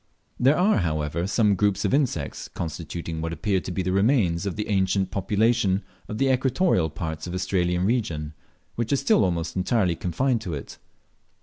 [0.39, 4.55] There are, however, some groups of insects, constituting what appear to be the remains of
[4.55, 8.33] the ancient population of the equatorial parts of the Australian region,
[8.73, 10.79] which are still almost entirely confined to it.